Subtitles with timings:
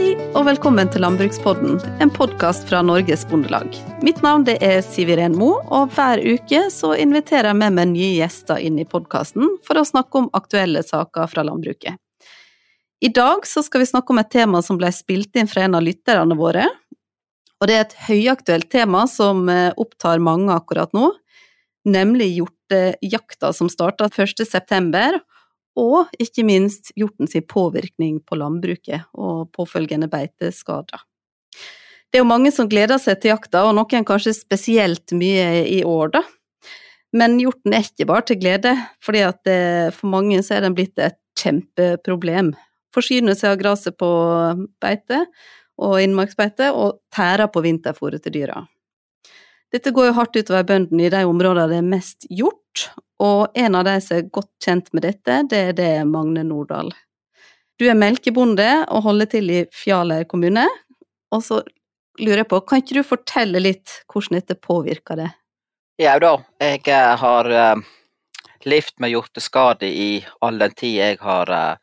[0.00, 3.74] Hei og velkommen til Landbrukspodden, en podkast fra Norges Bondelag.
[4.00, 8.14] Mitt navn er Siv Iren Mo, og hver uke så inviterer jeg med meg nye
[8.14, 12.00] gjester inn i podkasten for å snakke om aktuelle saker fra landbruket.
[13.04, 15.76] I dag så skal vi snakke om et tema som ble spilt inn fra en
[15.76, 16.64] av lytterne våre.
[17.60, 21.10] Og det er et høyaktuelt tema som eh, opptar mange akkurat nå,
[21.84, 25.20] nemlig hjortejakta som starta 1.9
[25.78, 31.04] og ikke minst hjortens påvirkning på landbruket og påfølgende beiteskader.
[32.10, 35.80] Det er jo mange som gleder seg til jakta, og noen kanskje spesielt mye i
[35.86, 36.24] år, da.
[37.14, 39.60] Men hjorten er ikke bare til glede, fordi det,
[39.98, 42.52] for mange så er den blitt et kjempeproblem.
[42.94, 44.10] Forsyner seg av gresset på
[44.82, 45.24] beite
[45.80, 48.64] og innmarksbeite, og tærer på vinterfôret til dyra.
[49.70, 52.88] Dette går jo hardt utover bøndene i de områdene det er mest hjort,
[53.22, 56.90] og en av de som er godt kjent med dette, det er det Magne Nordahl.
[57.78, 60.66] Du er melkebonde og holder til i Fjaler kommune,
[61.30, 61.60] og så
[62.20, 65.30] lurer jeg på, kan ikke du fortelle litt hvordan dette påvirker det?
[66.00, 67.80] Ja da, jeg eh, har uh,
[68.66, 70.10] levd med hjorteskade i
[70.42, 71.78] all den tid jeg har uh,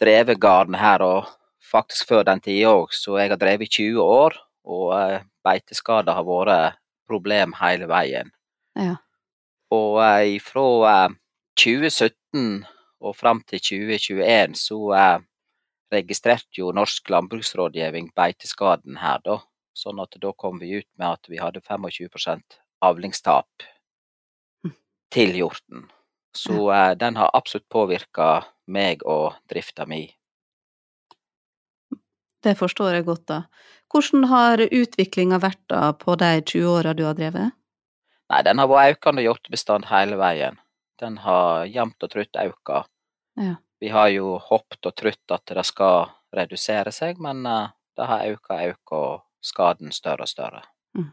[0.00, 1.32] drevet garden her, og
[1.64, 4.36] faktisk før den tida òg, så jeg har drevet i 20 år,
[4.68, 6.78] og beiteskader har vært
[7.08, 8.30] problem hele veien.
[8.78, 8.96] Ja.
[9.74, 11.08] Og eh, fra
[11.58, 12.68] 2017 eh,
[13.04, 15.18] og fram til 2021 så eh,
[15.92, 19.40] registrerte jo Norsk landbruksrådgivning beiteskaden her, da.
[19.78, 23.66] Sånn at da kom vi ut med at vi hadde 25% avlingstap
[24.66, 24.74] hm.
[25.14, 25.86] til hjorten.
[26.34, 30.04] Så den har absolutt påvirka meg og drifta mi.
[32.44, 33.42] Det forstår jeg godt, da.
[33.92, 37.54] Hvordan har utviklinga vært da på de 20 åra du har drevet?
[38.28, 40.58] Nei, den har vært økende hjortebestand hele veien.
[41.00, 42.84] Den har jevnt og trutt auka.
[43.38, 43.56] Ja.
[43.80, 48.26] Vi har jo håpet og trutt at det skal redusere seg, men uh, det har
[48.26, 49.14] auka auka og
[49.44, 50.62] skaden større og større.
[50.98, 51.12] Mm.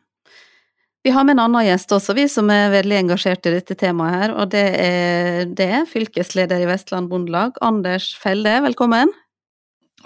[1.05, 4.17] Vi har med en annen gjest også, vi som er veldig engasjert i dette temaet
[4.17, 8.57] her, og det er, det er fylkesleder i Vestland Bondelag, Anders Felde.
[8.66, 9.13] Velkommen.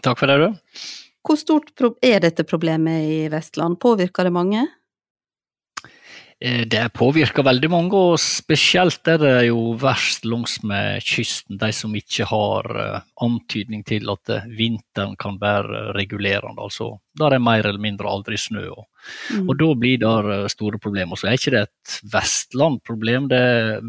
[0.04, 0.76] Takk for det, du.
[1.30, 1.70] Hvor stort
[2.02, 3.78] er dette problemet i Vestland?
[3.78, 4.64] Påvirker det mange?
[6.42, 11.60] Eh, det påvirker veldig mange, og spesielt er det jo verst langs med kysten.
[11.62, 16.64] De som ikke har eh, antydning til at eh, vinteren kan være regulerende.
[16.64, 18.66] altså Der er mer eller mindre aldri snø.
[18.74, 18.89] Og,
[19.36, 19.50] mm.
[19.50, 21.20] og da blir det store problemer.
[21.20, 23.30] Så er ikke det et Vestland-problem.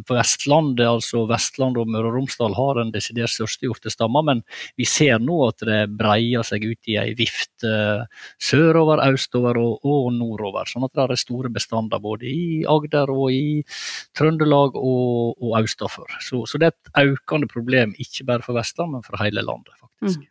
[0.09, 4.45] På Vestlandet, altså Vestland og Møre og Romsdal har den desidert største hjortestamma, men
[4.81, 7.65] vi ser nå at det breier seg ut i ei vift
[8.41, 10.69] sørover, østover og, og nordover.
[10.71, 13.63] Sånn at det er store bestander både i i Agder og i
[14.17, 16.11] Trøndelag og, og østafor.
[16.25, 19.75] Så, så, det er et økende problem, ikke bare for Vestland, men for hele landet,
[19.81, 20.25] faktisk.
[20.25, 20.29] Mm.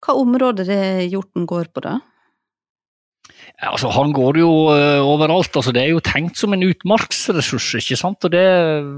[0.00, 1.98] Hva område det hjorten går på, da?
[3.60, 5.54] Altså, han går jo uh, overalt.
[5.56, 7.68] Altså, det er jo tenkt som en utmarksressurs.
[7.80, 8.24] ikke sant?
[8.24, 8.46] Og det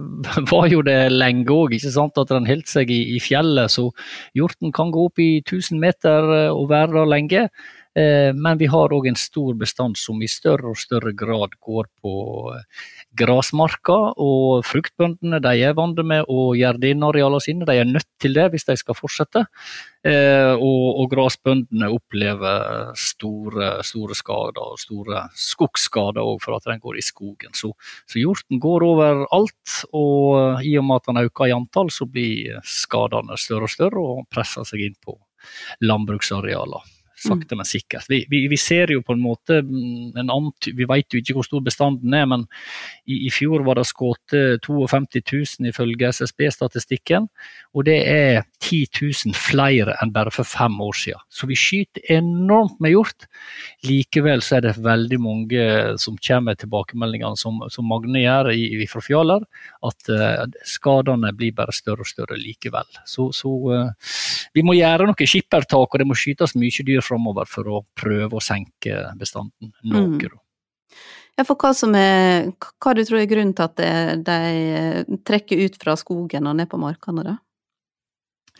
[0.52, 3.72] var jo det lenge òg, at den holdt seg i, i, fjellet.
[3.74, 3.90] Så
[4.38, 7.46] hjorten kan gå opp i 1000 meter uh, og være der lenge.
[7.94, 11.88] Eh, men vi har òg en stor bestand som i større og større grad går
[12.00, 12.12] på
[12.54, 12.86] eh,
[13.20, 13.98] grasmarka.
[14.16, 18.08] Og fruktbøndene de er vant med å gjøre det innen arealene sine, de er nødt
[18.22, 19.44] til det hvis de skal fortsette.
[20.08, 26.80] Eh, og, og grasbøndene opplever store, store skader, og store skogsskader òg for at den
[26.82, 27.52] går i skogen.
[27.58, 27.74] Så,
[28.08, 32.56] så hjorten går overalt, og i og med at den øker i antall, så blir
[32.64, 35.18] skadene større og større og presser seg inn på
[35.82, 38.08] landbruksarealer sakte, men sikkert.
[38.10, 41.36] Vi, vi, vi, ser jo på en måte mm, en annen, Vi vet jo ikke
[41.38, 42.46] hvor stor bestanden er, men
[43.06, 44.34] i, i fjor var det skutt
[44.66, 45.22] 52
[45.60, 47.28] 000 ifølge SSB-statistikken.
[47.72, 51.22] Og det er 10 000 flere enn bare for fem år siden.
[51.32, 53.26] Så vi skyter enormt med hjort.
[53.86, 55.66] Likevel så er det veldig mange
[56.02, 59.44] som kommer med tilbakemeldingene som, som Magne gjør i, i fra Fjaler,
[59.86, 62.88] at uh, skadene blir bare større og større likevel.
[63.08, 64.12] Så, så uh,
[64.56, 68.40] vi må gjøre noe skippertak, og det må skytes mye dyr framover for å prøve
[68.40, 70.16] å senke bestanden noe.
[70.16, 70.40] Mm.
[71.38, 72.50] Ja, for hva, som er,
[72.82, 74.42] hva du tror er grunnen til at de,
[75.08, 77.38] de trekker ut fra skogen og ned på markene, da?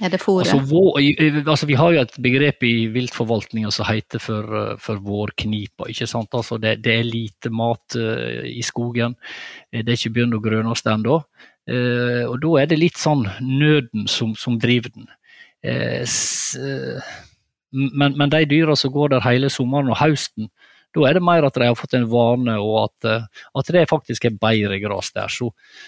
[0.00, 0.48] Er det fôret?
[0.48, 4.48] Altså, altså, vi har jo et begrep i viltforvaltninga som heter for,
[4.80, 5.86] for vårknipa.
[5.92, 6.32] ikke sant?
[6.34, 9.14] Altså, det, det, er lite mat uh, i skogen.
[9.70, 11.20] Det er ikke begynt å grønnes ennå.
[11.68, 15.06] Uh, og da er det litt sånn nøden som, som driver den.
[15.62, 16.08] Uh,
[17.72, 20.52] men, men, de dyra som går der hele sommeren og høsten,
[20.92, 23.86] Da er det mer at de har fått en vane, og at, eh, at det
[23.88, 25.30] faktisk er bedre gress der.
[25.32, 25.46] Så,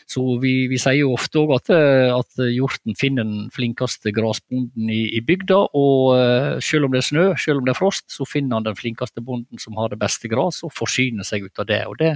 [0.08, 4.88] så vi, vi, sier jo ofte òg at, eh, at, hjorten finner den flinkeste gressbonden
[4.88, 5.58] i, i, bygda.
[5.76, 8.64] Og uh, selv om det er snø, selv om det er frost, så finner han
[8.64, 11.82] den flinkeste bonden som har det beste gress, og forsyner seg ut av det.
[11.90, 12.14] Og det,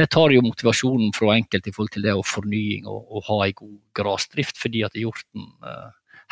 [0.00, 3.42] det tar jo motivasjonen fra enkelte i forhold til det og fornying og, og ha
[3.50, 5.44] en god gressdrift, fordi at hjorten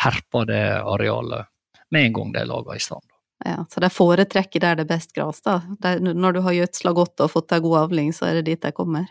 [0.00, 1.52] herper det arealet
[1.90, 3.04] med en gang det er laga i stand.
[3.44, 5.60] Ja, Så de foretrekker der det er best gras, da?
[6.00, 8.72] når du har gjødsla godt og fått deg god avling, så er det dit de
[8.72, 9.10] kommer?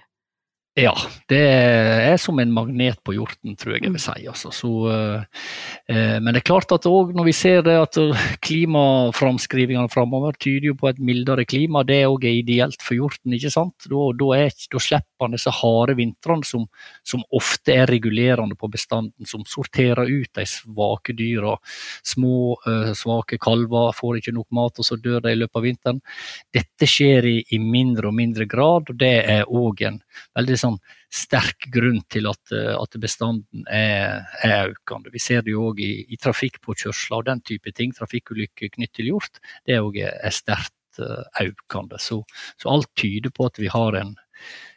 [0.76, 0.92] Ja,
[1.32, 4.04] det er som en magnet på hjorten, tror jeg jeg vil mm.
[4.04, 4.26] si.
[4.28, 4.50] Altså.
[4.52, 7.96] Så, eh, men det er klart at òg når vi ser det at
[8.44, 13.38] klimaframskrivingene framover tyder jo på et mildere klima, det òg er ideelt for hjorten.
[13.38, 13.88] ikke sant?
[13.88, 16.68] Da, da, er, da slipper han disse harde vintrene som,
[17.08, 21.56] som, ofte er regulerende på bestanden, som sorterer ut de svake dyra.
[22.04, 25.68] Små, uh, svake kalver får ikke nok mat, og så dør de i løpet av
[25.70, 26.04] vinteren.
[26.52, 30.04] Dette skjer i, i mindre og mindre grad, og det er òg en
[30.38, 30.78] veldig sånn
[31.14, 35.14] sterk grunn til at, eh, at bestanden er, er, økende.
[35.14, 37.94] Vi ser det jo òg i, i trafikkpåkjørsler og den type ting.
[37.96, 42.00] Trafikkulykker knyttet til hjort det er, er sterkt uh, økende.
[42.00, 42.22] Så,
[42.62, 44.16] så, alt tyder på at vi har en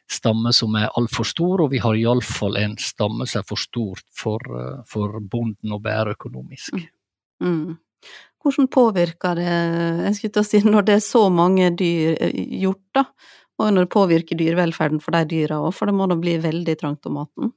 [0.08, 4.00] stamme som er altfor stor, og vi har iallfall en stamme som er for stor
[4.16, 6.78] for, uh, for bonden å bære økonomisk.
[7.42, 7.52] Mm.
[7.52, 7.76] mm.
[8.38, 13.02] Hvordan påvirker det jeg skulle si, når det er så mange dyr hjort, da?
[13.58, 16.76] Og når det påvirker dyrevelferden for de dyra òg, for det må da bli veldig
[16.78, 17.54] trangt om maten?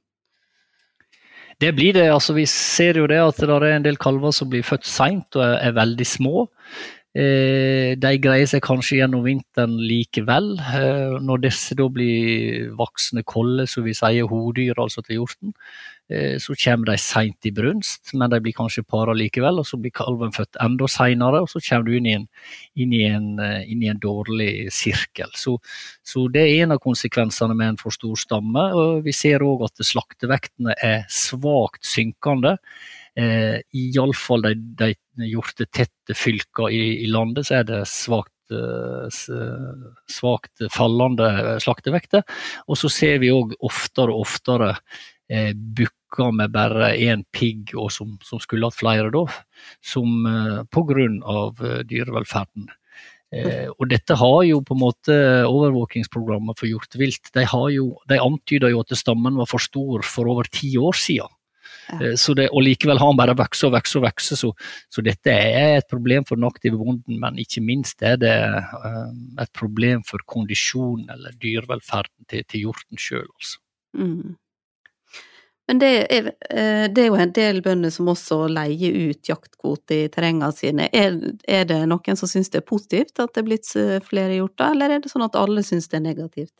[1.62, 2.08] Det blir det.
[2.10, 5.38] altså Vi ser jo det at det er en del kalver som blir født seint
[5.38, 6.48] og er veldig små.
[7.12, 10.54] Eh, de greier seg kanskje gjennom vinteren likevel.
[10.58, 15.52] Eh, når disse da blir voksne koller, som vi sier hodyr altså til hjorten,
[16.42, 19.60] så kommer de seint i brunst, men de blir kanskje para likevel.
[19.62, 22.26] og Så blir kalven født enda seinere, og så kommer du inn i en,
[22.76, 25.30] inn i en, inn i en dårlig sirkel.
[25.38, 25.56] Så,
[26.04, 28.66] så, det er en av konsekvensene med en for stor stamme.
[28.76, 32.58] og Vi ser òg at slaktevektene er svakt synkende.
[33.14, 34.94] Eh, Iallfall de, de
[35.28, 39.22] hjortetette fylkene i, i, landet, så er det svakt eh,
[40.10, 42.24] svakt fallende slaktevekter.
[42.68, 44.72] Og så ser vi òg oftere og oftere
[45.28, 45.52] eh,
[46.12, 49.26] bukker med bare én pigg, og som, som, skulle hatt flere, da,
[49.82, 50.92] som eh, pga.
[50.92, 52.68] Eh, dyrevelferden.
[53.32, 55.14] Eh, og dette har jo på en måte
[55.48, 57.32] overvåkingsprogrammet for hjortevilt.
[57.32, 57.46] De,
[58.08, 61.32] de antyda jo at stammen var for stor for over ti år siden.
[61.88, 62.12] Ja.
[62.12, 64.36] Eh, det, og likevel har han bare vokst og vokst og vokst.
[64.36, 64.52] Så,
[64.92, 68.36] så, dette er et problem for den aktive bonden, men ikke minst er det
[68.84, 73.28] um, et problem for kondisjonen eller dyrevelferden til, til hjorten sjøl.
[73.40, 73.62] Altså.
[73.96, 74.36] Mm.
[75.70, 80.06] Men det er, eh, det er, jo en del bønder som også leier ut jaktkvoter
[80.06, 80.88] i terrengene sine.
[80.92, 81.14] Er,
[81.46, 83.70] er, det noen som syns det er positivt at det er blitt
[84.08, 86.54] flere hjorter, eller er det sånn at alle syns det er negativt?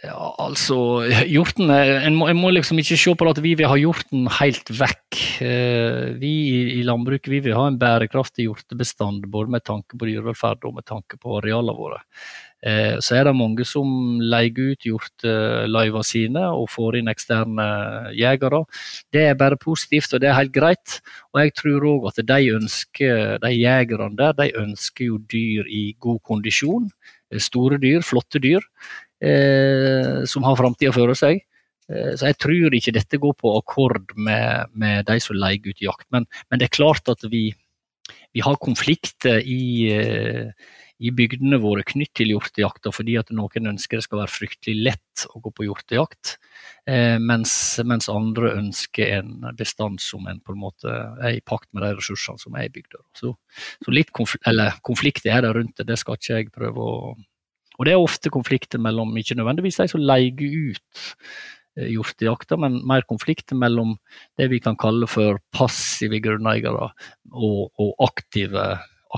[0.00, 0.76] Ja, altså,
[1.28, 4.70] hjorten en må, en må, liksom ikke se på at vi vil ha hjorten helt
[4.72, 5.18] vekk.
[5.44, 6.32] Eh, vi
[6.78, 10.86] i landbruket vi vil ha en bærekraftig hjortebestand, både med tanke på dyrevelferd og med
[10.88, 12.00] tanke på arealene våre.
[12.62, 17.68] Eh, så er det mange som leier ut hjorteløyvene sine og får inn eksterne
[18.16, 18.64] jegere.
[19.12, 21.00] Det er bare positivt, og det er helt greit.
[21.34, 25.90] Og jeg tror òg at de ønsker, de jegerne der, de ønsker jo dyr i
[26.00, 26.86] god kondisjon.
[27.40, 28.62] Store dyr, flotte dyr
[29.22, 31.44] som har framtida for seg.
[31.90, 35.82] Eh, så jeg tror ikke dette går på akkord med, med de som leier ut
[35.82, 36.06] jakt.
[36.14, 37.48] Men, men, det er klart at vi,
[38.32, 40.52] vi har konflikter i, eh,
[41.02, 45.24] i bygdene våre knytt til hjortejakta, fordi at noen ønsker det skal være fryktelig lett
[45.34, 46.36] å gå på hjortejakt,
[46.86, 47.54] eh, mens,
[47.88, 51.96] mens, andre ønsker en bestand som en på en måte er i pakt med de
[51.98, 53.02] ressursene som er i bygda.
[53.18, 53.34] Så,
[53.82, 54.46] så litt konflikt,
[54.86, 56.96] konflikt er det rundt det, det skal ikke jeg prøve å
[57.82, 61.02] og det er ofte konflikter mellom, ikke nødvendigvis de som leier ut
[61.74, 63.96] eh, hjortejakta, men mer konflikter mellom
[64.38, 66.92] det vi kan kalle for passive grunneiere og,
[67.74, 68.68] og aktive,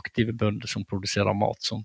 [0.00, 1.60] aktive, bønder som produserer mat.
[1.60, 1.82] Som,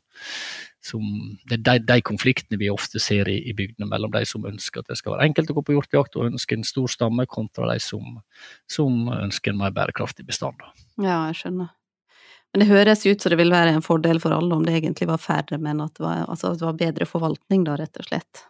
[0.79, 1.03] som
[1.51, 4.79] det er de, de, konfliktene vi ofte ser i, i, bygdene mellom de som ønsker
[4.79, 7.67] at det skal være enkelt å gå på hjortejakt og ønsker en stor stamme, kontra
[7.73, 8.21] de som,
[8.71, 10.63] som ønsker en mer bærekraftig bestand.
[10.95, 11.75] Ja, jeg skjønner.
[12.53, 15.07] Men det høres ut som det vil være en fordel for alle om det egentlig
[15.09, 18.07] var færre, men at det var, altså at det var bedre forvaltning, da, rett og
[18.09, 18.45] slett.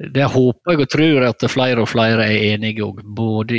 [0.00, 3.58] Det håper jeg og tror at flere og flere er enige òg, både,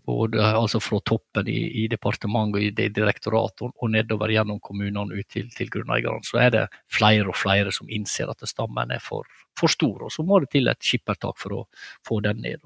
[0.00, 5.28] både altså fra toppen i, i departementet og i direktoratet og, nedover gjennom kommunene ut
[5.28, 6.24] til, til grunneierne.
[6.24, 9.28] Så er det flere og flere som innser at stammen er for,
[9.60, 11.66] for stor, og så må det til et skippertak for å
[12.06, 12.64] få den ned.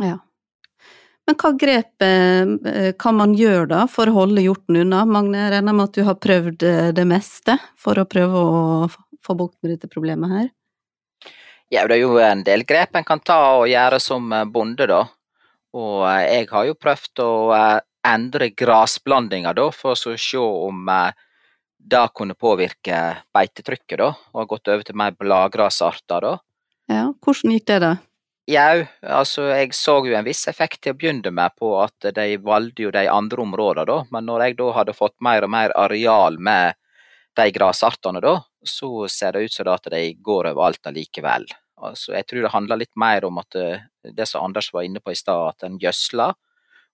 [0.00, 0.16] Ja.
[1.24, 5.04] Men hva grep eh, kan man gjøre da for å holde hjorten unna?
[5.08, 8.90] Magne, jeg regner med at du har prøvd eh, det meste for å prøve å
[9.24, 10.50] få bukt med dette problemet her?
[11.72, 14.88] Ja, det er jo en del grep en kan ta og gjøre som eh, bonde,
[14.90, 15.00] da.
[15.74, 17.30] Og jeg har jo prøvd å
[18.04, 20.84] endre grasblandinga da, for å se om
[21.84, 23.00] det kunne påvirke
[23.34, 24.12] beitetrykket, da.
[24.34, 26.36] Og har gått over til mer bladgrasarter, da.
[26.92, 27.96] Ja, hvordan gikk det, da?
[28.44, 32.26] Jau, altså jeg så jo en viss effekt til å begynne med på at de
[32.44, 33.98] valgte jo de andre områdene, da.
[34.12, 36.76] Men når jeg da hadde fått mer og mer areal med
[37.40, 41.46] de grasartene, da, så ser det ut som at de går overalt allikevel.
[41.84, 45.00] Altså, jeg tror det handler litt mer om at eh, det som Anders var inne
[45.00, 46.36] på i stad, at en gjødsler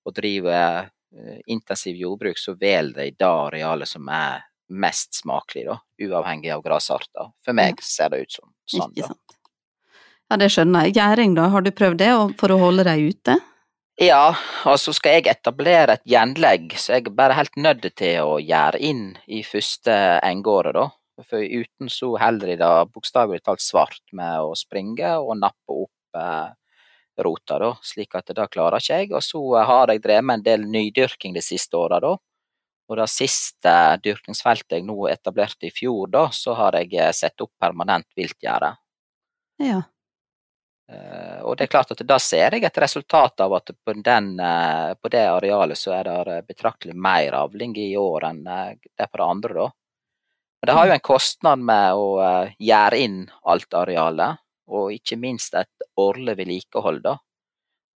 [0.07, 5.76] og driver uh, intensiv jordbruk, så velger de det arealet som er mest smakelig, da,
[6.07, 7.35] uavhengig av grasarter.
[7.45, 8.95] For meg ser det ut som sånn.
[8.97, 9.39] Sant.
[10.30, 10.94] Ja, det skjønner jeg.
[10.94, 13.34] Gjæring, da, har du prøvd det for å holde deg ute?
[14.00, 14.30] Ja,
[14.70, 18.38] og så skal jeg etablere et gjenlegg, så jeg er bare helt nødt til å
[18.38, 19.92] gjære inn i første
[20.25, 20.87] engåret, da.
[21.26, 26.16] For uten så holder de det bokstavelig talt svart med å springe og nappe opp
[26.22, 26.49] eh,
[27.26, 27.75] rota, da.
[27.84, 29.12] Slik at det klarer ikke jeg.
[29.12, 32.14] Og så har jeg drevet med en del nydyrking de siste åra, da.
[32.90, 37.44] Og det siste dyrkingsfeltet jeg nå etablerte i fjor, da, så har jeg satt sett
[37.44, 38.76] opp permanent viltgjerde.
[39.60, 39.82] Ja.
[40.90, 44.32] Eh, og det er klart at da ser jeg et resultat av at på, den,
[44.42, 49.06] eh, på det arealet så er det betraktelig mer avling i år enn eh, det
[49.11, 49.68] på det andre, da.
[50.61, 52.09] Men det har jo en kostnad med å
[52.61, 57.14] gjøre inn alt arealet, og ikke minst et årlig vedlikehold, da.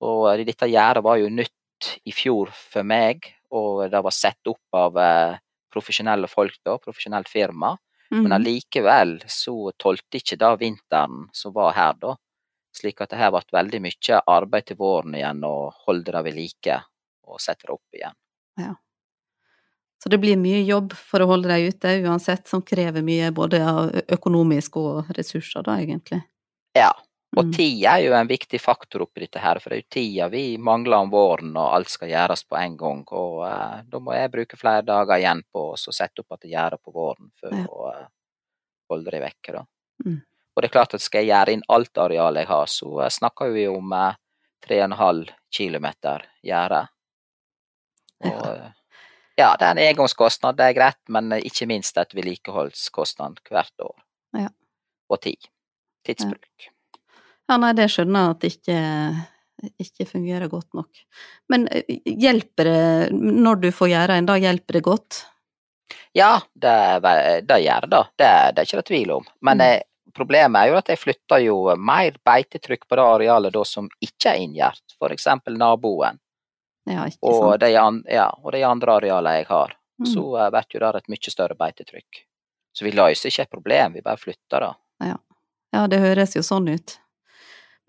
[0.05, 4.79] Og dette gjerdet var jo nytt i fjor for meg, og det var satt opp
[4.81, 4.97] av
[5.75, 7.75] profesjonelle folk, da, profesjonelt firma.
[8.09, 8.17] Mm.
[8.23, 8.37] Men mhm.
[8.39, 12.17] allikevel så tålte ikke da vinteren som var her, da.
[12.75, 16.39] Slik at det her ble veldig mye arbeid til våren igjen å holde det ved
[16.39, 16.81] like
[17.25, 18.17] og sette det opp igjen.
[18.61, 18.75] Ja.
[20.03, 23.63] Så det blir mye jobb for å holde deg ute uansett, som krever mye både
[24.13, 26.21] økonomisk og ressurser, da egentlig?
[26.77, 26.91] Ja,
[27.35, 27.53] og mm.
[27.57, 30.43] tid er jo en viktig faktor oppi dette her, for det er jo tida vi
[30.61, 33.01] mangler om våren og alt skal gjøres på en gang.
[33.11, 36.53] Og uh, da må jeg bruke flere dager igjen på å sette opp at det
[36.53, 37.65] gjør på våren for ja.
[37.67, 38.07] å uh,
[38.93, 39.65] holde det vekke, da.
[40.05, 40.21] Mm.
[40.55, 43.13] Og det er klart at skal jeg gjøre inn alt arealet jeg har, så eh,
[43.13, 43.95] snakker vi om
[44.65, 45.89] 3,5 km
[46.47, 46.85] gjerde.
[48.25, 48.71] Og eh,
[49.41, 53.97] ja, det er en engangskostnad, det er greit, men ikke minst et vedlikeholdskostnad hvert år.
[54.39, 54.51] Ja.
[55.11, 55.51] Og tid.
[56.07, 56.69] Tidsbruk.
[57.51, 57.59] Ja.
[57.59, 58.79] nei, det skjønner jeg at det ikke,
[59.83, 61.03] ikke fungerer godt nok.
[61.51, 62.85] Men eh, hjelper det,
[63.19, 65.25] når du får gjøre en, da hjelper det godt?
[66.15, 66.77] Ja, det,
[67.49, 68.05] det gjør det.
[68.15, 69.27] Det, det er ikke det tvil om.
[69.43, 69.91] Men mm.
[70.15, 74.31] Problemet er jo at jeg flytter jo mer beitetrykk på det arealet da som ikke
[74.31, 75.27] er inngjerdet, f.eks.
[75.59, 76.21] naboen.
[76.91, 77.59] Ja, og.
[77.61, 79.75] De ja, og de andre arealene jeg har.
[79.99, 80.09] Mm.
[80.11, 82.25] Så uh, blir jo der et mye større beitetrykk.
[82.75, 84.73] Så vi løser ikke et problem, vi bare flytter det.
[85.07, 85.17] Ja.
[85.75, 86.99] ja, det høres jo sånn ut.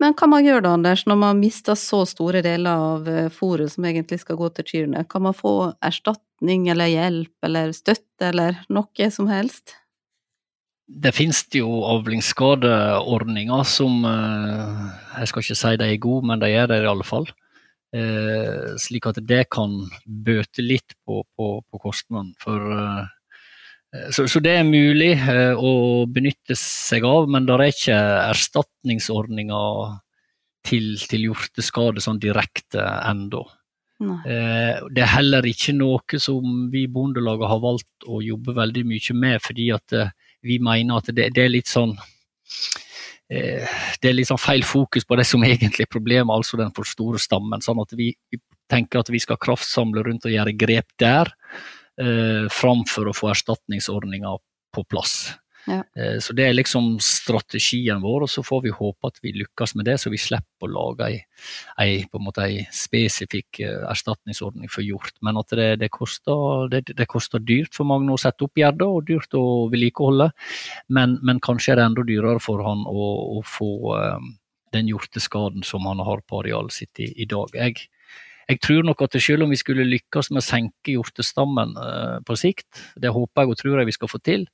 [0.02, 3.72] Men hva man gjør da, Anders, når man mister så store deler av eh, fôret
[3.72, 5.06] som egentlig skal gå til kyrne?
[5.08, 9.78] Kan man få erstatning eller hjelp eller støtte eller noe som helst?
[10.86, 14.86] Det finnes jo avlingsskadeordninger som eh,
[15.18, 17.26] Jeg skal ikke si de er gode, men de er det i alle fall.
[17.96, 19.74] Eh, slik at det kan
[20.06, 22.34] bøte litt på, på, på kostnaden.
[22.42, 25.14] For, eh, så, så, det er mulig
[25.56, 28.00] å benytte seg av, men det er ikke
[28.30, 29.94] erstatningsordninger
[30.66, 33.46] til, til hjorteskade sånn direkte ennå.
[33.96, 39.16] Det er heller ikke noe som vi i Bondelaget har valgt å jobbe veldig mye
[39.16, 39.94] med, fordi at
[40.46, 41.94] vi mener at det, det er litt sånn
[43.30, 43.66] eh,
[44.02, 47.20] det er sånn feil fokus på det som egentlig er problemet, altså den for store
[47.22, 47.64] stammen.
[47.64, 48.12] sånn at vi
[48.70, 51.30] tenker at vi skal kraftsamle rundt og gjøre grep der,
[52.02, 54.38] eh, framfor å få erstatningsordninger
[54.74, 55.36] på plass.
[55.66, 55.82] Ja.
[55.98, 59.74] Eh, så det er liksom strategien vår, og så får vi håpe at vi lykkes
[59.78, 61.16] med det, så vi slipper å lage ei,
[61.82, 61.96] ei,
[62.44, 65.16] ei spesifikk eh, erstatningsordning for hjort.
[65.26, 68.86] Men at det, det, koster, det, det, koster, dyrt for mange å sette opp gjerder,
[68.86, 70.30] og dyrt å vedlikeholde.
[70.94, 74.32] Men, men, kanskje er det enda dyrere for han å, å få um,
[74.74, 77.50] den hjorteskaden som han har på arealet sitt i, i dag.
[77.58, 77.88] Jeg,
[78.46, 82.38] jeg tror nok at selv om vi skulle lykkes med å senke hjortestammen uh, på
[82.38, 84.46] sikt, det håper jeg og tror jeg vi skal få til,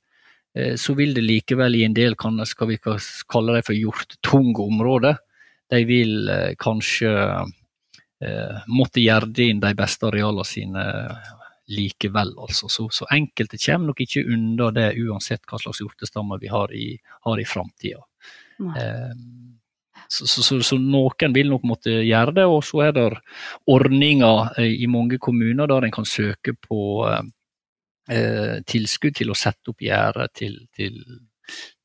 [0.77, 2.13] så vil det likevel i en del
[2.45, 5.17] skal vi kalle det for hjorttunge områder,
[5.73, 7.11] de vil eh, kanskje
[8.21, 10.83] eh, måtte gjerde inn de beste arealene sine
[11.73, 12.33] likevel.
[12.37, 12.69] Altså.
[12.69, 16.91] Så, så, enkelte kommer nok ikke unna det uansett hva slags hjortestammer vi har i,
[17.27, 18.03] har i framtida.
[18.61, 19.15] Eh,
[20.13, 23.05] Så, så, så, noen vil nok måtte gjøre det, og så er det
[23.71, 27.23] ordninger i mange kommuner der en kan søke på eh,
[28.03, 30.97] tilskudd til å sette opp gjerde til, til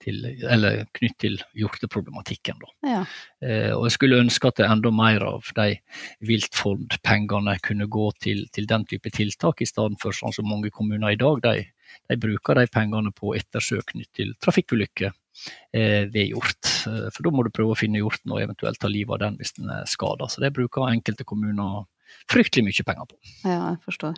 [0.03, 2.63] til, eller knytt til hjorteproblematikken.
[2.87, 3.03] Ja.
[3.45, 5.79] Eh, og jeg skulle ønske at enda mer av de
[6.29, 11.15] viltfondpengene kunne gå til, til, den type tiltak, i stedet for sånn som mange kommuner
[11.15, 11.43] i dag.
[11.45, 11.67] De,
[12.11, 16.73] de bruker de pengene på ettersøk knytt til trafikkulykker eh, ved hjort.
[16.89, 19.41] Eh, for da må du prøve å finne hjorten og eventuelt ta livet av den
[19.41, 20.31] hvis den er skada.
[20.31, 21.87] Så det bruker enkelte kommuner
[22.31, 23.21] fryktelig mye penger på.
[23.45, 24.17] Ja, jeg forstår.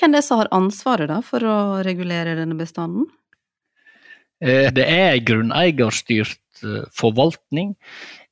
[0.00, 3.10] Hvem er det som har ansvaret da for å regulere denne bestanden?
[4.42, 7.74] Eh, det er grunneierstyrt eh, forvaltning,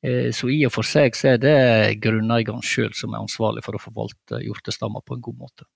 [0.03, 1.57] eh, så i og for seg så er det
[2.03, 5.69] grunneigeren sjøl som er ansvarlig for å forvalte hjortestammer på en god måte.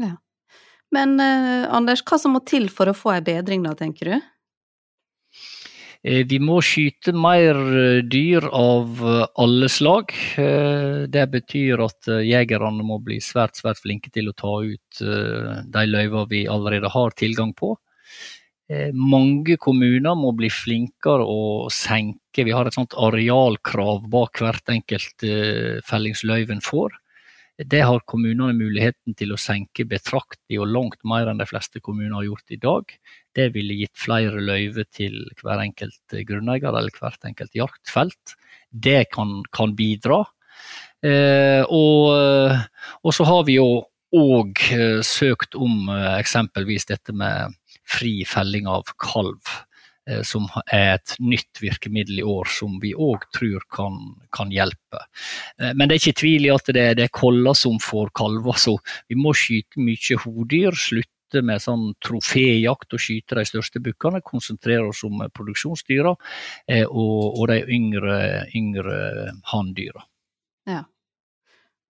[0.00, 0.14] Ja.
[0.94, 4.30] Men Anders, hva som må til for å få ei bedring da, tenker du?
[6.00, 7.58] Vi må skyte mer
[8.08, 9.02] dyr av
[9.36, 10.14] alle slag.
[11.12, 15.02] Det betyr at jegerne må bli svært, svært flinke til å ta ut
[15.76, 17.74] de løyver vi allerede har tilgang på.
[18.70, 22.44] Eh, mange kommuner må bli flinkere å senke.
[22.46, 26.94] Vi har et sånt arealkrav bak hvert enkelt fellingsløyven fellingsløyve en får.
[27.60, 32.14] Det har kommunene muligheten til å senke betraktelig og langt mer enn de fleste kommuner
[32.16, 32.94] har gjort i dag.
[33.36, 38.36] Det ville gitt flere løyver til hver enkelt grunneier eller hvert enkelt jaktfelt.
[38.70, 40.22] Det kan, kan bidra.
[41.04, 42.56] Eh, og,
[43.00, 43.68] og, så har vi jo
[44.16, 47.54] òg eh, søkt om eh, eksempelvis dette med
[47.88, 49.40] fri felling av kalv,
[50.26, 53.96] som er et nytt virkemiddel i år som vi òg tror kan,
[54.34, 55.04] kan, hjelpe.
[55.60, 58.58] Eh, men det er ikke tvil i at det, det er koller som får kalver,
[58.58, 58.76] så
[59.08, 60.76] vi må skyte mye hodyr.
[60.76, 66.16] slutte med sånn troféjakt og skyte de største bukkene, konsentrere oss om produksjonsdyra
[66.66, 68.16] eh, og, og, de yngre,
[68.58, 68.96] yngre
[69.52, 70.02] hanndyra.
[70.66, 70.82] Ja.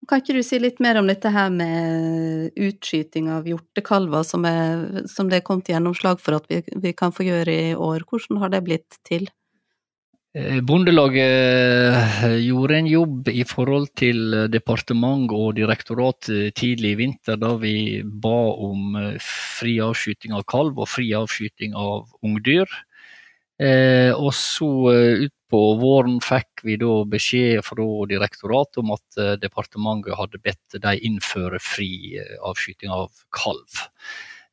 [0.09, 5.05] Kan ikke du si litt mer om dette her med utskyting av hjortekalver, som, er,
[5.11, 8.07] som det er kommet gjennomslag for at vi, vi, kan få gjøre i år.
[8.09, 9.29] Hvordan har det blitt til?
[10.33, 17.37] Eh, Bondelaget eh, gjorde en jobb i forhold til departement og direktorat tidlig i vinter,
[17.37, 22.73] da vi ba om eh, fri avskyting av kalv og fri avskyting av ungdyr.
[23.61, 24.71] Eh, og så
[25.51, 30.99] utpå våren fikk vi da beskjed fra direktoratet om at eh, departementet hadde bedt de
[31.03, 33.67] innføre fri eh, avskyting av kalv.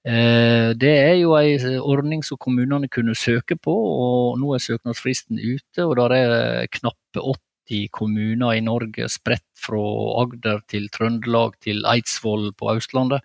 [0.08, 5.38] Eh, det er jo en ordning som kommunene kunne søke på, og nå er søknadsfristen
[5.38, 5.86] ute.
[5.86, 9.84] og der er knappe 80 kommuner i Norge spredt fra
[10.24, 13.22] Agder til Trøndelag til Eidsvoll på Østlandet,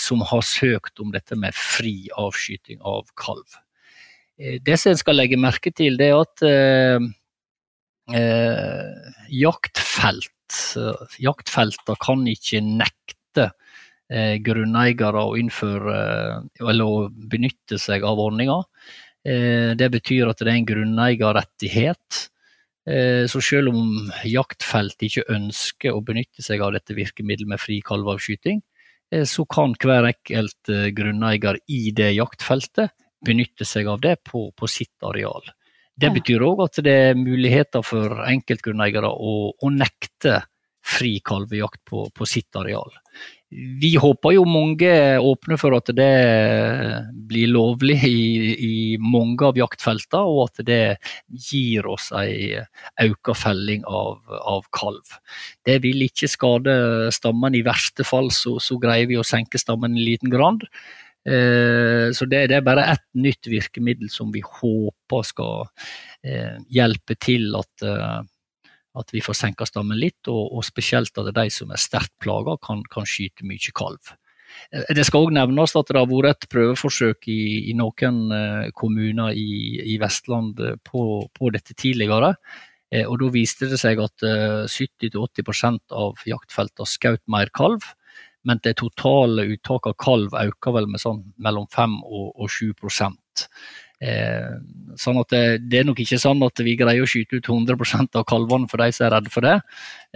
[0.00, 3.60] som har søkt om dette med fri avskyting av kalv.
[4.38, 7.08] Eh, det som en skal legge merke til, det er at eh,
[8.14, 10.58] eh, jaktfelt,
[11.20, 13.50] jaktfelter kan ikke nekte
[14.08, 15.98] eh, grunneiere å innføre
[16.62, 18.62] eller å benytte seg av ordninga.
[19.26, 22.22] Eh, det betyr at det er en grunneierrettighet.
[22.88, 27.82] Eh, så selv om jaktfelt ikke ønsker å benytte seg av dette virkemidlet med fri
[27.84, 28.62] kalveavskyting,
[29.24, 32.90] så kan hver enkelt grunneier i det jaktfeltet
[33.24, 35.42] benytte seg av det på, på sitt areal.
[35.98, 40.44] Det betyr òg at det er muligheter for enkeltgrunneiere å, å nekte
[40.88, 42.92] fri kalvejakt på, på, sitt areal.
[43.50, 44.90] Vi håper jo mange
[45.24, 46.12] åpner for at det
[47.28, 48.20] blir lovlig i,
[48.54, 50.82] i mange av jaktfeltene, og at det
[51.48, 52.60] gir oss ei
[53.00, 55.16] auka felling av, av, kalv.
[55.66, 56.76] Det vil ikke skade
[57.16, 57.56] stammen.
[57.56, 60.68] I verste fall så, så greier vi å senke stammen en liten grad.
[61.26, 65.66] Eh, så det, er bare ett nytt virkemiddel som vi håper skal
[66.24, 68.20] eh, hjelpe til at, eh,
[68.98, 72.56] at vi får senka stammen litt, og, og, spesielt at de som er sterkt plaga,
[72.64, 74.14] kan, kan, skyte mye kalv.
[74.72, 79.76] Det skal òg nevnes at det har vært et prøveforsøk i, i noen kommuner i,
[79.92, 80.56] i Vestland
[80.88, 81.02] på,
[81.36, 82.32] på, dette tidligere.
[83.04, 87.84] Og Da viste det seg at 70-80% av jaktfeltene skjøt mer kalv
[88.48, 92.70] men det totale uttaket av kalv øker vel med sånn mellom 5 og, og 7
[94.00, 94.54] eh,
[94.96, 98.08] sånn at det, det, er nok ikke sånn at vi greier å skyte ut 100
[98.16, 99.58] av kalvene for de som er redde for det,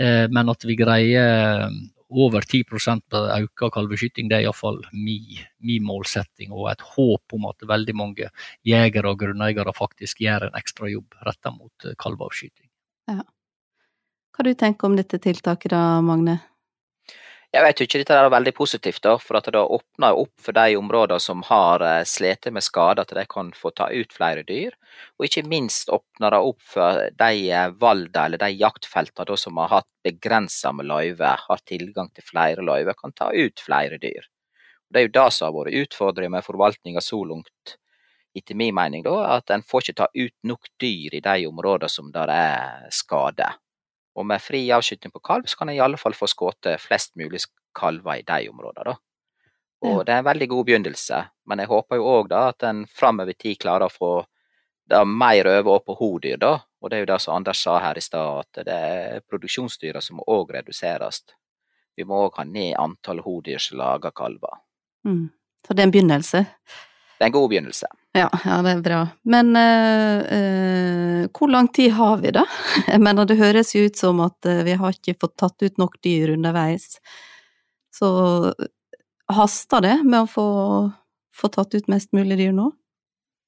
[0.01, 1.69] eh, men at vi greier
[2.13, 7.65] over 10% økt kalveskyting, det er iallfall min, min målsetting og et håp om at
[7.69, 8.29] veldig mange
[8.69, 12.69] jegere og grunneiere faktisk gjør en ekstra jobb retta mot kalveavskyting.
[13.09, 13.23] Ja.
[14.33, 16.39] Hva du tenker om dette tiltaket da, Magne?
[17.53, 21.21] Jeg tykker dette er veldig positivt, da, for at det åpner opp for de områdene
[21.21, 24.73] som har uh, slitt med skader, at de kan få ta ut flere dyr.
[25.21, 29.69] Og ikke minst åpner det opp for de uh, valda eller de jaktfeltene som har
[29.69, 34.25] hatt begrensa med løyve, har tilgang til flere løyver, kan ta ut flere dyr.
[34.89, 37.77] Og det er jo det som har vært utfordringen med forvaltninga så langt,
[38.33, 41.93] etter min mening, da, at en får ikke ta ut nok dyr i de områdene
[41.93, 43.53] som der er skade.
[44.17, 47.15] Og med fri avskyting på kalv, så kan en i alle fall få skutt flest
[47.17, 47.41] mulig
[47.75, 48.93] kalver i de områdene.
[48.93, 48.97] da.
[49.83, 51.21] Og det er en veldig god begynnelse,
[51.51, 54.13] men jeg håper jo òg at en framover tid klarer å få
[54.87, 56.53] det mer over på hodyr, da.
[56.83, 60.03] Og det er jo det som Anders sa her i stad, at det er produksjonsdyra
[60.03, 61.23] som må òg reduseres.
[61.97, 64.63] Vi må òg ha ned antall hodyr som lager kalver.
[65.07, 65.31] Mm.
[65.67, 66.45] Så det er en begynnelse?
[67.19, 67.91] Det er en god begynnelse.
[68.13, 69.01] Ja, ja det er bra.
[69.25, 72.45] Men uh, uh, hvor lang tid har vi, da?
[72.91, 75.81] Jeg mener, det høres jo ut som at uh, vi har ikke fått tatt ut
[75.81, 76.99] nok dyr underveis.
[77.93, 78.11] Så
[79.33, 80.47] haster det med å få,
[81.37, 82.71] få tatt ut mest mulig dyr nå?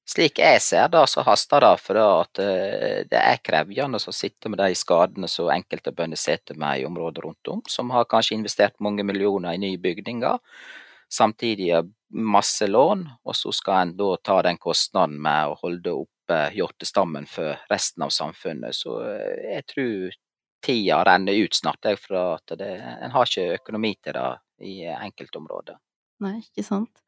[0.09, 4.59] Slik jeg ser det, så haster det for at det er krevende å sitte med
[4.61, 8.77] de skadene som enkelte bønder sitter med i området rundt om, som har kanskje investert
[8.85, 10.37] mange millioner i nye bygninger,
[11.09, 11.71] samtidig
[12.09, 17.27] masse lån, og så skal en da ta den kostnaden med å holde oppe hjortestammen
[17.29, 18.77] for resten av samfunnet.
[18.77, 20.19] Så eh, jeg tror
[20.65, 24.29] tida renner ut snart, jeg, for at det, en har ikke økonomi til det
[24.65, 25.77] i enkeltområder.
[26.25, 27.03] Nei, ikke sant.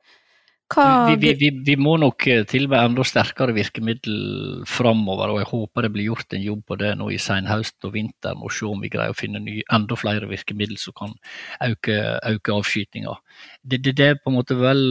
[0.68, 1.16] Hva...
[1.16, 5.86] Vi, vi, vi, må nok tilby til med enda sterkere virkemiddel framover, og jeg håper
[5.86, 8.84] det blir gjort en jobb på det nå i senhøst og vinteren, og se om
[8.84, 11.16] vi greier å finne nye, enda flere virkemiddel som kan
[11.64, 11.96] øke,
[12.34, 13.16] øke avskytinga.
[13.62, 14.84] Det, det, det, er på en måte vel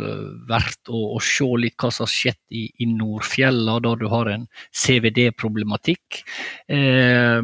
[0.00, 4.06] eh, verdt å, å se litt hva som har skjedd i, i Nordfjella, da du
[4.12, 4.46] har en
[4.84, 6.20] CVD-problematikk
[6.72, 7.42] eh,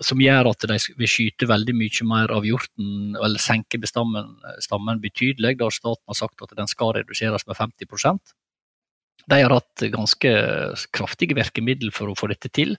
[0.00, 5.00] som gjør at de vil skyte veldig mye mer av hjorten, eller senke bestammen stammen
[5.02, 5.56] betydelig.
[5.60, 8.36] Da staten har sagt at den skal reduseres med 50%
[9.28, 10.30] de har hatt ganske
[10.94, 12.74] kraftige virkemidler for å få dette til.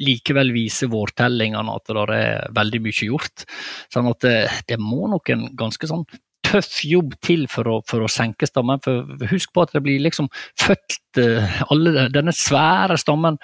[0.00, 3.44] Likevel viser vårtellingene at det er veldig mye gjort.
[3.92, 4.36] Sånn at det,
[4.70, 6.06] det må nok en ganske sånn
[6.50, 8.82] tøff jobb til for å, for å, senke stammen.
[8.84, 13.38] For husk på at det blir liksom født eh, alle, denne svære stammen.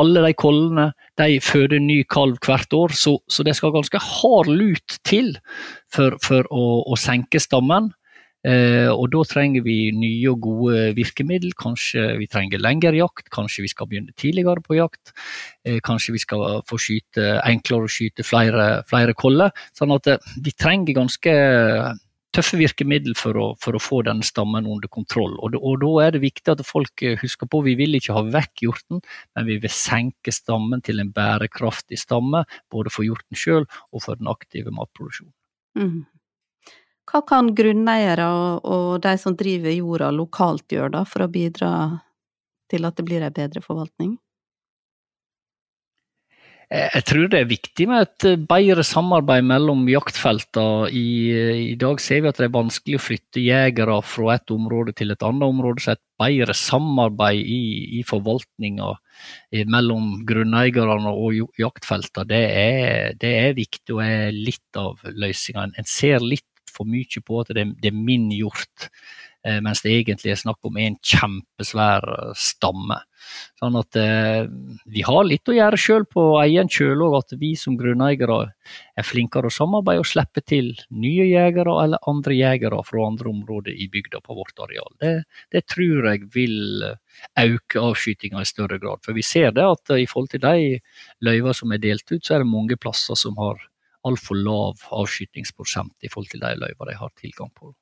[0.00, 0.90] Alle de kollene
[1.20, 5.36] de føder ny kalv hvert år, så, så det skal ganske hard lut til
[5.92, 7.92] for, for å, å senke stammen.
[8.46, 11.54] Eh, og da trenger vi nye og gode virkemiddel.
[11.58, 15.14] Kanskje vi trenger lengre jakt, kanskje vi skal begynne tidligere på jakt.
[15.66, 19.54] Eh, kanskje vi skal få skyte enklere å skyte flere, flere koller.
[19.76, 21.34] Sånn at eh, vi trenger ganske
[22.36, 25.36] tøffe virkemiddel for å, for å, få denne stammen under kontroll.
[25.40, 28.66] Og, og, da er det viktig at folk husker på vi vil ikke ha vekk
[28.66, 29.00] hjorten,
[29.36, 34.20] men vi vil senke stammen til en bærekraftig stamme, både for hjorten sjøl og for
[34.20, 35.32] den aktive matproduksjonen.
[35.76, 36.04] Mm.
[37.06, 38.26] Hva kan grunneiere
[38.66, 41.70] og de som driver jorda lokalt gjøre da, for å bidra
[42.70, 44.16] til at det blir en bedre forvaltning?
[46.66, 50.88] Jeg tror det er viktig med et bedre samarbeid mellom jaktfeltene.
[50.90, 51.04] I,
[51.70, 55.14] I, dag ser vi at det er vanskelig å flytte jegere fra et område til
[55.14, 55.84] et annet område.
[55.84, 57.60] Så et bedre samarbeid i,
[58.00, 62.42] i forvaltninga eh, mellom grunneierne og jaktfeltene, det
[63.22, 65.68] det er viktig og er litt av løsninga.
[65.78, 68.96] En ser litt for mye på at det, det er min hjort, eh,
[69.64, 72.98] mens det egentlig er snakk om en kjempesvær eh, stamme.
[73.60, 74.46] Sånn at eh,
[74.92, 78.38] vi har litt å gjøre sjøl på egen kjøl òg, at vi som grunneiere
[78.96, 83.76] er flinkere å samarbeide og slippe til nye jegere eller andre jegere fra andre områder
[83.76, 84.90] i bygda på vårt areal.
[85.02, 85.14] Det,
[85.54, 86.58] det tror jeg vil
[87.46, 89.02] øke avskytinga i større grad.
[89.06, 90.76] For vi ser det at i forhold til de
[91.26, 93.62] løyver som er delt ut, så er det mange plasser som har
[94.06, 97.72] altfor lav avskytingsprosent i forhold til de løyvene de har tilgang på.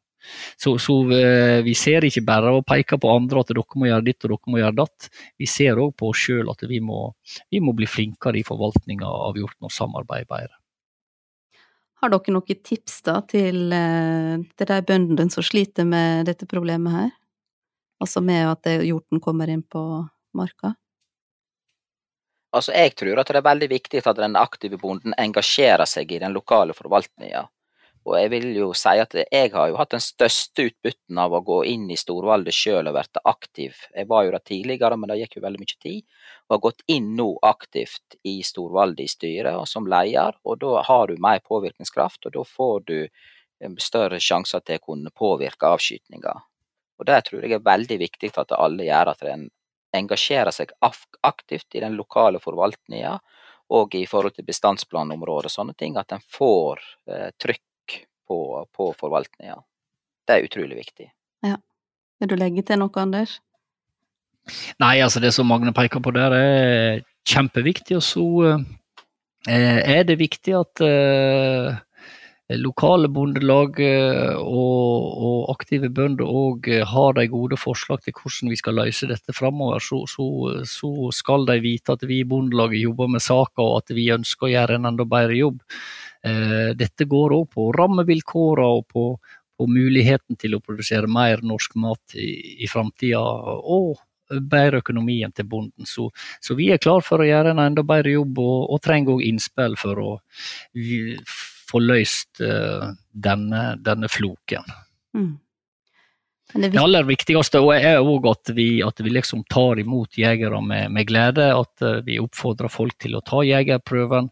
[0.57, 4.07] Så, så, eh, vi ser ikke bare og peker på andre at dere må gjøre
[4.07, 5.09] ditt og dere må gjøre datt.
[5.41, 7.07] Vi ser òg på oss sjøl at vi må,
[7.53, 10.57] vi må, bli flinkere i forvaltninga av hjorten og samarbeide bedre.
[12.03, 16.93] Har dere noen tips da til, eh, til de bøndene som sliter med dette problemet
[16.93, 17.13] her?
[18.03, 19.83] Altså med at hjorten kommer inn på
[20.35, 20.75] marka?
[22.55, 26.21] Altså, Jeg tror at det er veldig viktig at den aktive bonden engasjerer seg i
[26.23, 27.49] den lokale forvaltninga.
[28.05, 31.40] Og jeg vil jo si at jeg har jo hatt den største utbytten av å
[31.45, 33.79] gå inn i storvalget sjøl og vært aktiv.
[33.97, 36.03] Jeg var jo det tidligere, men det gikk jo veldig mye tid.
[36.45, 40.85] Og har gått inn nå aktivt i storvalget i styret og som leder, og da
[40.85, 42.99] har du mer påvirkningskraft, og da får du
[43.81, 46.35] større sjanser til å kunne påvirke avskytinga.
[47.01, 49.49] Og Det tror jeg er veldig viktig at alle gjør, at en
[49.95, 53.19] engasjerer seg aktivt i den lokale forvaltninga
[53.75, 57.62] og i forhold til bestandsplanområdet og sånne ting, at en får eh, trykk
[58.29, 58.39] på,
[58.75, 59.59] på forvaltninga.
[60.25, 61.09] Det er utrolig viktig.
[61.45, 61.59] Ja.
[62.21, 63.39] Vil du legge til noe, Anders?
[64.81, 67.99] Nei, altså det som Magne peker på der er kjempeviktig.
[67.99, 68.27] Og så
[69.49, 71.81] eh, er det viktig at eh,
[72.61, 78.61] lokale bondelag eh, og, og, aktive bønder òg har de gode forslag til hvordan vi
[78.61, 80.27] skal løse dette framover, så, så,
[80.69, 84.49] så, skal de vite at vi i Bondelaget jobber med saka og at vi ønsker
[84.49, 85.63] å gjøre en enda bedre jobb.
[86.25, 89.05] Eh, dette går òg på rammevilkårene og på,
[89.59, 93.21] på, muligheten til å produsere mer norsk mat i, i framtida.
[93.21, 94.01] Og
[94.41, 95.87] bedre økonomien til bonden.
[95.87, 96.09] Så,
[96.41, 99.27] så, vi er klar for å gjøre en enda bedre jobb, og, og trenger òg
[99.29, 100.11] innspill for å
[101.69, 104.65] få løst uh, denne, denne, floken.
[105.17, 105.33] Mm.
[106.55, 111.09] Det, det, aller viktigste er òg at, at, vi liksom tar imot jegere med, med,
[111.09, 111.49] glede.
[111.51, 114.29] At eh, vi oppfordrer folk til å ta jegerprøven.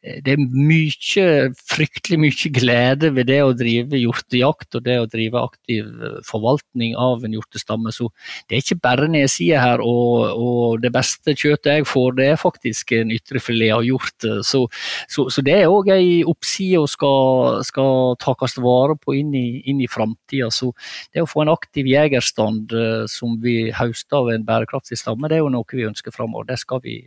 [0.00, 1.26] Eh, det er mye,
[1.68, 6.94] fryktelig mye glede ved det å drive hjortejakt og det å drive aktiv eh, forvaltning
[6.96, 7.92] av en hjortestamme.
[7.92, 8.08] Så
[8.48, 12.40] det er ikke bare nedsider her, og, og, det beste kjøttet jeg får, det er
[12.40, 14.28] faktisk en ytrefilet av hjort.
[14.46, 14.64] Så,
[15.04, 19.46] så, så, det er òg ei oppside og skal, skal takast vare på inn i,
[19.68, 20.48] inn i framtida.
[20.54, 20.72] Så
[21.12, 25.38] det å få en aktiv jegerstand uh, som vi høster av en bærekraftig stamme, det
[25.38, 26.48] er jo noe vi ønsker framover.
[26.48, 26.56] Det,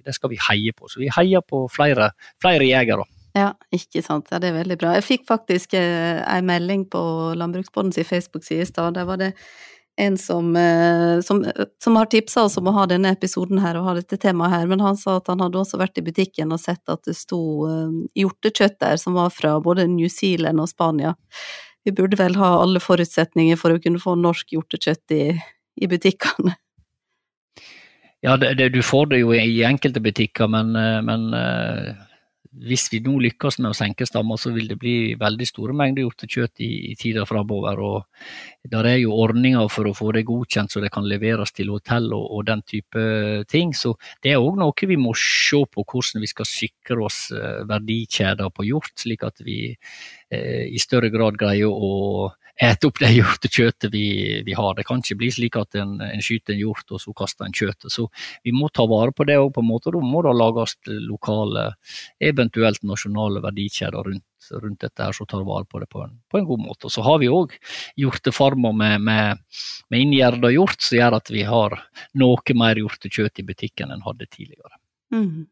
[0.05, 0.91] det, skal vi heie på.
[0.91, 2.11] Så vi heier på flere,
[2.43, 3.07] flere jegere.
[3.37, 4.27] Ja, ikke sant.
[4.31, 4.95] Ja, det er veldig bra.
[4.97, 7.01] Jeg fikk faktisk eh, en melding på
[7.39, 8.97] Landbruksbondens Facebook-side i stad.
[8.97, 9.31] Der var det
[9.95, 11.45] en som, eh, som,
[11.83, 14.67] som har tipsa oss om å ha denne episoden her og ha dette temaet her,
[14.67, 17.41] men han sa at han hadde også vært i butikken og sett at det sto
[17.67, 21.15] eh, hjortekjøtt der som var fra både New Zealand og Spania
[21.85, 25.23] vi burde vel ha alle forutsetninger for å kunne få norsk hjortekjøtt i,
[25.81, 26.55] i butikkene.
[28.21, 31.95] Ja, det, det, du får det jo i enkelte butikker, men, eh, men uh,
[32.51, 36.03] hvis vi nå lykkes med å senke stammer, så vil det bli veldig store mengder
[36.03, 37.79] hjortekjøtt i, i tida framover.
[37.79, 41.71] Og der er jo ordninger for å få det godkjent så det kan leveres til
[41.71, 43.05] hotell og, og den type
[43.51, 43.71] ting.
[43.77, 47.63] Så det er òg noe vi må se på, hvordan vi skal sikre oss uh,
[47.69, 49.61] verdikjeder på hjort, slik at vi
[50.31, 54.05] Eh, i større grad greier å ete opp det hjortekjøttet vi,
[54.45, 54.75] vi, har.
[54.75, 57.55] Det kan ikke bli slik at en, en skyter en hjort og så kaster en
[57.55, 57.91] kjøttet.
[57.93, 58.07] Så
[58.43, 59.93] vi må ta vare på det òg, på en måte.
[59.93, 60.75] Da må det lages
[61.07, 61.69] lokale,
[62.31, 66.41] eventuelt nasjonale verdikjeder rundt, rundt dette her, som tar vare på det på en, på
[66.41, 66.89] en god måte.
[66.89, 67.55] Og så har vi òg
[68.01, 69.41] hjortefarmer med, med,
[69.93, 71.79] med inngjerda hjort, som gjør at vi har
[72.19, 74.77] noe mer hjortekjøtt i butikken enn hadde tidligere.
[75.11, 75.49] Mm.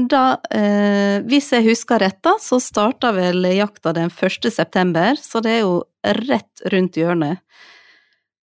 [0.00, 4.48] Da, eh, hvis jeg husker rett, da, så starta vel jakta den 1.
[4.50, 7.42] september, så det er jo rett rundt hjørnet.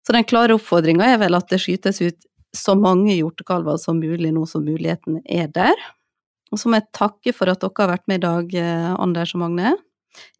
[0.04, 4.30] Så den klare oppfordringa er vel at det skytes ut så mange hjortekalver som mulig
[4.32, 5.76] nå som muligheten er der.
[6.52, 9.34] Og så må jeg takke for at dere har vært med i dag, eh, Anders
[9.36, 9.74] og Magne.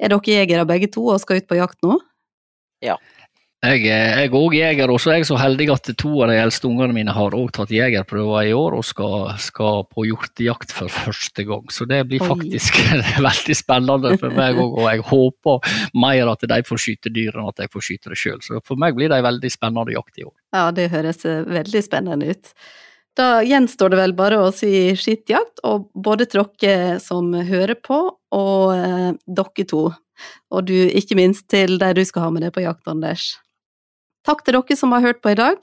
[0.00, 1.98] Er dere jegere begge to og skal ut på jakt nå?
[2.84, 2.96] Ja.
[3.58, 6.68] Jeg, er òg jeger, og så er jeg så heldig at to av de eldste
[6.68, 11.42] ungene mine har også tatt jegerprøver i år og skal, skal, på hjortejakt for første
[11.48, 11.64] gang.
[11.74, 12.78] Så det blir faktisk
[13.28, 17.48] veldig spennende for meg òg, og jeg håper mer at de får skyte dyr enn
[17.50, 18.38] at jeg får skyte det sjøl.
[18.46, 20.36] Så for meg blir det en veldig spennende jakt i år.
[20.54, 22.54] Ja, det høres eh, veldig spennende ut.
[23.18, 28.04] Da gjenstår det vel bare å si skittjakt, og både dere som hører på,
[28.38, 29.88] og eh, dere to.
[30.54, 33.32] Og du, ikke minst til de du skal ha med deg på jakt, Anders.
[34.26, 35.58] Takk til dere som har hørt på i dag.